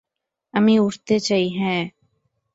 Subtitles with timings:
[0.53, 1.75] আমি উড়তে চাই, হ্যা!